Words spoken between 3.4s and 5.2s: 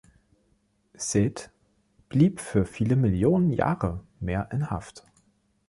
Jahre mehr in Haft.